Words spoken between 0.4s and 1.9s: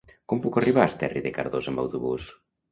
puc arribar a Esterri de Cardós amb